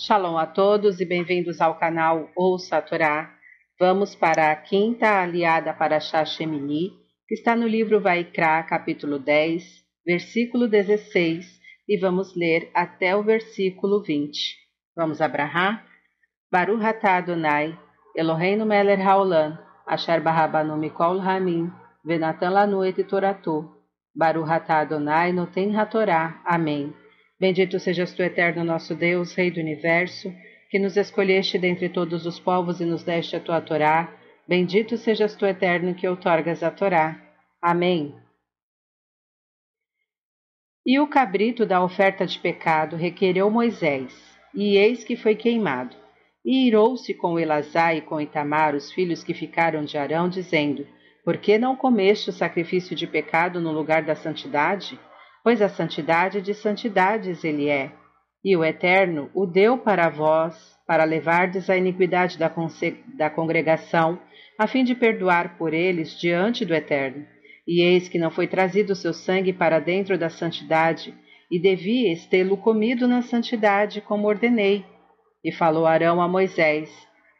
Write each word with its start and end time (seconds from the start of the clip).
Shalom 0.00 0.38
a 0.38 0.46
todos 0.46 1.00
e 1.00 1.04
bem-vindos 1.04 1.60
ao 1.60 1.74
canal 1.74 2.30
Ouça 2.36 2.76
a 2.76 2.80
Torá. 2.80 3.34
Vamos 3.80 4.14
para 4.14 4.52
a 4.52 4.54
quinta 4.54 5.20
aliada 5.20 5.74
para 5.74 5.98
Shemini, 5.98 6.92
que 7.26 7.34
está 7.34 7.56
no 7.56 7.66
livro 7.66 8.00
Vaikra, 8.00 8.62
capítulo 8.62 9.18
10, 9.18 9.64
versículo 10.06 10.68
16, 10.68 11.44
e 11.88 11.98
vamos 11.98 12.36
ler 12.36 12.70
até 12.72 13.16
o 13.16 13.24
versículo 13.24 14.00
20. 14.00 14.38
Vamos 14.96 15.20
abrahar? 15.20 15.84
Baruch 16.48 16.84
atah 16.84 17.16
Adonai, 17.16 17.76
Eloheinu 18.16 18.64
melech 18.64 19.02
haolam, 19.02 19.58
asher 19.84 20.20
barabanu 20.20 20.76
mikol 20.76 21.18
hamim, 21.18 21.72
venatan 22.06 22.52
lanu 22.52 22.84
et 22.84 23.02
toratu. 23.02 23.68
Baruch 24.14 24.48
atah 24.48 24.78
Adonai 24.78 25.32
noten 25.32 25.74
hatorá. 25.74 26.40
Amém. 26.44 26.94
Bendito 27.40 27.78
sejas 27.78 28.12
tu, 28.12 28.22
eterno 28.22 28.64
nosso 28.64 28.96
Deus, 28.96 29.32
Rei 29.32 29.50
do 29.50 29.60
Universo, 29.60 30.34
que 30.70 30.78
nos 30.78 30.96
escolheste 30.96 31.56
dentre 31.56 31.88
todos 31.88 32.26
os 32.26 32.40
povos 32.40 32.80
e 32.80 32.84
nos 32.84 33.04
deste 33.04 33.36
a 33.36 33.40
tua 33.40 33.60
Torá. 33.60 34.12
Bendito 34.46 34.96
sejas 34.96 35.36
tu, 35.36 35.46
eterno, 35.46 35.94
que 35.94 36.08
outorgas 36.08 36.64
a 36.64 36.70
Torá. 36.70 37.16
Amém. 37.62 38.14
E 40.84 40.98
o 40.98 41.06
cabrito 41.06 41.64
da 41.64 41.82
oferta 41.82 42.26
de 42.26 42.38
pecado 42.38 42.96
requereu 42.96 43.48
Moisés, 43.50 44.12
e 44.54 44.76
eis 44.76 45.04
que 45.04 45.16
foi 45.16 45.36
queimado. 45.36 45.94
E 46.44 46.66
irou-se 46.66 47.12
com 47.14 47.38
Elazar 47.38 47.94
e 47.94 48.00
com 48.00 48.20
Itamar, 48.20 48.74
os 48.74 48.90
filhos 48.90 49.22
que 49.22 49.34
ficaram 49.34 49.84
de 49.84 49.96
Arão, 49.96 50.28
dizendo: 50.28 50.86
Por 51.24 51.36
que 51.36 51.58
não 51.58 51.76
comeste 51.76 52.30
o 52.30 52.32
sacrifício 52.32 52.96
de 52.96 53.06
pecado 53.06 53.60
no 53.60 53.70
lugar 53.70 54.02
da 54.02 54.16
santidade? 54.16 54.98
Pois 55.48 55.62
a 55.62 55.68
santidade 55.70 56.42
de 56.42 56.52
santidades 56.52 57.42
ele 57.42 57.70
é. 57.70 57.90
E 58.44 58.54
o 58.54 58.62
Eterno 58.62 59.30
o 59.32 59.46
deu 59.46 59.78
para 59.78 60.10
vós, 60.10 60.54
para 60.86 61.04
levardes 61.04 61.70
a 61.70 61.76
iniquidade 61.78 62.36
da, 62.36 62.52
da 63.16 63.30
congregação, 63.30 64.20
a 64.58 64.66
fim 64.66 64.84
de 64.84 64.94
perdoar 64.94 65.56
por 65.56 65.72
eles 65.72 66.20
diante 66.20 66.66
do 66.66 66.74
Eterno. 66.74 67.24
E 67.66 67.80
eis 67.80 68.10
que 68.10 68.18
não 68.18 68.30
foi 68.30 68.46
trazido 68.46 68.92
o 68.92 68.94
seu 68.94 69.14
sangue 69.14 69.54
para 69.54 69.78
dentro 69.78 70.18
da 70.18 70.28
santidade, 70.28 71.14
e 71.50 71.58
devias 71.58 72.26
tê-lo 72.26 72.58
comido 72.58 73.08
na 73.08 73.22
santidade, 73.22 74.02
como 74.02 74.28
ordenei. 74.28 74.84
E 75.42 75.50
falou 75.50 75.86
Arão 75.86 76.20
a 76.20 76.28
Moisés: 76.28 76.90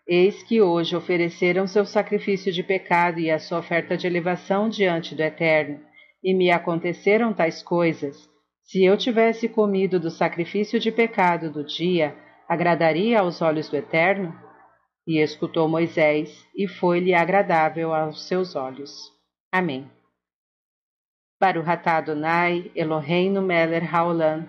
Eis 0.09 0.43
que 0.43 0.63
hoje 0.63 0.97
ofereceram 0.97 1.67
seu 1.67 1.85
sacrifício 1.85 2.51
de 2.51 2.63
pecado 2.63 3.21
e 3.21 3.31
a 3.31 3.39
sua 3.39 3.59
oferta 3.59 3.99
de 3.99 4.07
elevação 4.07 4.67
diante 4.71 5.15
do 5.15 5.23
Eterno 5.23 5.87
e 6.23 6.35
me 6.35 6.51
aconteceram 6.51 7.33
tais 7.33 7.63
coisas, 7.63 8.29
se 8.63 8.85
eu 8.85 8.97
tivesse 8.97 9.49
comido 9.49 9.99
do 9.99 10.11
sacrifício 10.11 10.79
de 10.79 10.93
pecado 10.93 11.51
do 11.51 11.65
dia, 11.65 12.15
agradaria 12.47 13.21
aos 13.21 13.41
olhos 13.41 13.69
do 13.69 13.77
Eterno? 13.77 14.35
E 15.07 15.23
escutou 15.23 15.67
Moisés, 15.67 16.47
e 16.55 16.69
foi-lhe 16.69 17.15
agradável 17.15 17.95
aos 17.95 18.29
seus 18.29 18.55
olhos. 18.55 18.93
Amém. 19.51 19.91
Baruch 21.41 21.69
atah 21.69 21.97
Adonai, 21.97 22.71
Eloheinu 22.75 23.41
melech 23.41 23.87
haolam, 23.87 24.47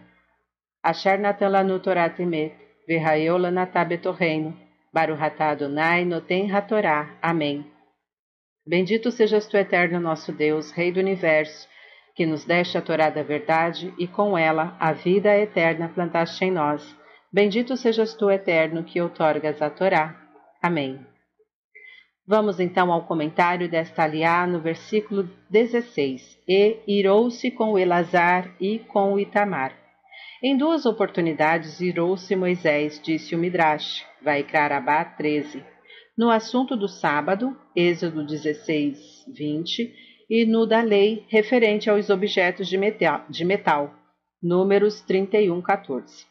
asher 0.84 1.18
natan 1.18 1.52
lanu 1.52 1.80
Torah 1.80 2.10
temet, 2.10 2.54
v'hayeu 2.88 3.38
lanatah 3.38 3.86
betorreino, 3.86 4.54
Baruch 4.92 5.22
atah 5.22 5.52
Adonai 5.52 6.04
noten 6.04 6.52
hatorá. 6.52 7.16
Amém. 7.22 7.79
Bendito 8.70 9.10
sejas 9.10 9.48
tu, 9.48 9.58
eterno 9.58 10.00
nosso 10.00 10.32
Deus, 10.32 10.70
Rei 10.70 10.92
do 10.92 11.00
universo, 11.00 11.68
que 12.16 12.24
nos 12.24 12.46
deste 12.46 12.78
a 12.78 12.82
Torá 12.84 13.10
da 13.10 13.24
verdade 13.24 13.92
e 13.98 14.06
com 14.06 14.38
ela 14.38 14.78
a 14.80 14.94
vida 14.94 15.36
eterna 15.36 15.90
plantaste 15.90 16.46
em 16.46 16.52
nós. 16.52 16.96
Bendito 17.34 17.76
sejas 17.76 18.14
tu, 18.14 18.30
eterno, 18.30 18.84
que 18.84 19.02
outorgas 19.02 19.60
a 19.60 19.72
Torá. 19.72 20.16
Amém. 20.62 21.04
Vamos 22.28 22.60
então 22.60 22.94
ao 22.94 23.08
comentário 23.08 23.68
desta 23.68 24.04
aliá 24.04 24.46
no 24.46 24.60
versículo 24.60 25.28
16. 25.50 26.38
E 26.48 26.78
irou-se 26.88 27.50
com 27.50 27.76
Elazar 27.76 28.54
e 28.62 28.78
com 28.78 29.20
Itamar. 29.20 29.76
Em 30.44 30.56
duas 30.56 30.86
oportunidades 30.86 31.82
irou-se 31.82 32.36
Moisés, 32.36 33.02
disse 33.04 33.34
o 33.34 33.40
Midrash, 33.40 34.06
vai 34.22 34.46
Abá 34.54 35.04
13 35.04 35.79
no 36.20 36.30
assunto 36.30 36.76
do 36.76 36.90
sábado, 36.90 37.56
Êxodo 37.74 38.26
16, 38.26 39.24
20, 39.34 39.96
e 40.30 40.46
no 40.46 40.66
da 40.66 40.82
lei 40.82 41.24
referente 41.30 41.90
aos 41.90 42.10
objetos 42.10 42.68
de 42.68 42.78
metal, 42.78 43.24
de 43.30 43.46
metal 43.46 43.96
Números 44.44 45.00
31, 45.00 45.62
14. 45.62 46.26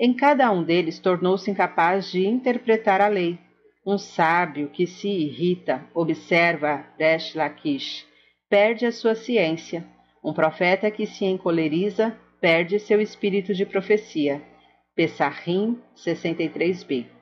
Em 0.00 0.14
cada 0.14 0.50
um 0.50 0.64
deles 0.64 0.98
tornou-se 0.98 1.50
incapaz 1.50 2.10
de 2.10 2.26
interpretar 2.26 3.02
a 3.02 3.08
lei. 3.08 3.38
Um 3.86 3.98
sábio 3.98 4.70
que 4.70 4.86
se 4.86 5.06
irrita, 5.06 5.86
observa 5.92 6.86
Resh 6.98 7.34
Lakish, 7.34 8.06
perde 8.48 8.86
a 8.86 8.92
sua 8.92 9.14
ciência. 9.14 9.84
Um 10.24 10.32
profeta 10.32 10.90
que 10.90 11.04
se 11.04 11.26
encoleriza, 11.26 12.18
perde 12.40 12.78
seu 12.78 13.02
espírito 13.02 13.52
de 13.52 13.66
profecia. 13.66 14.40
Pessahim 14.94 15.78
63b. 15.94 17.15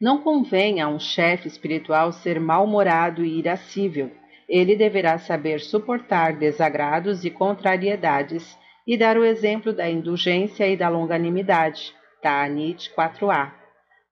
Não 0.00 0.22
convém 0.22 0.80
a 0.80 0.88
um 0.88 0.98
chefe 0.98 1.46
espiritual 1.46 2.10
ser 2.10 2.40
mal-humorado 2.40 3.22
e 3.22 3.38
irascível. 3.38 4.10
Ele 4.48 4.74
deverá 4.74 5.18
saber 5.18 5.60
suportar 5.60 6.38
desagrados 6.38 7.22
e 7.24 7.30
contrariedades 7.30 8.58
e 8.86 8.96
dar 8.96 9.18
o 9.18 9.24
exemplo 9.24 9.74
da 9.74 9.90
indulgência 9.90 10.66
e 10.66 10.74
da 10.74 10.88
longanimidade. 10.88 11.92
Ta'anit 12.22 12.90
4a. 12.96 13.52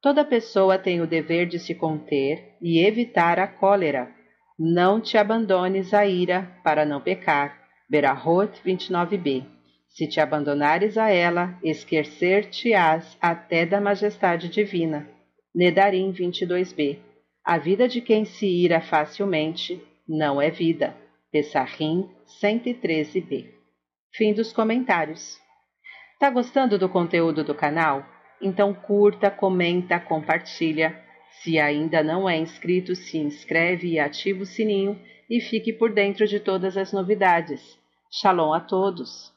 Toda 0.03 0.25
pessoa 0.27 0.79
tem 0.79 1.01
o 1.01 1.07
dever 1.07 1.47
de 1.47 1.59
se 1.59 1.75
conter 1.75 2.57
e 2.61 2.85
evitar 2.85 3.39
a 3.39 3.47
cólera. 3.47 4.11
Não 4.59 5.01
te 5.01 5.17
abandones 5.17 5.95
à 5.95 6.05
ira 6.05 6.53
para 6.63 6.85
não 6.85 7.01
pecar. 7.01 7.59
Berahot 7.89 8.61
29b. 8.65 9.45
Se 9.89 10.07
te 10.07 10.21
abandonares 10.21 10.99
a 10.99 11.09
ela, 11.09 11.59
esquecer-te-ás 11.63 13.17
até 13.21 13.65
da 13.65 13.81
majestade 13.81 14.49
divina. 14.51 15.18
Nedarim 15.59 16.13
22b. 16.13 17.01
A 17.45 17.59
vida 17.59 17.89
de 17.89 18.01
quem 18.01 18.25
se 18.25 18.47
ira 18.47 18.81
facilmente 18.81 19.83
não 20.09 20.41
é 20.41 20.51
vida. 20.51 20.97
Pessahim 21.33 22.09
113b. 22.41 23.47
Fim 24.15 24.33
dos 24.33 24.53
comentários. 24.53 25.37
Tá 26.21 26.31
gostando 26.31 26.79
do 26.79 26.89
conteúdo 26.89 27.43
do 27.43 27.57
canal? 27.57 28.07
Então 28.41 28.73
curta, 28.73 29.33
comenta, 29.33 29.99
compartilha. 29.99 30.97
Se 31.43 31.59
ainda 31.59 32.05
não 32.05 32.31
é 32.31 32.37
inscrito, 32.37 32.95
se 32.95 33.19
inscreve 33.19 33.89
e 33.89 33.99
ativa 33.99 34.45
o 34.45 34.47
sininho 34.47 34.97
e 35.29 35.41
fique 35.41 35.73
por 35.73 35.93
dentro 35.93 36.25
de 36.29 36.39
todas 36.39 36.77
as 36.77 36.93
novidades. 36.93 37.77
Shalom 38.13 38.53
a 38.53 38.61
todos! 38.61 39.37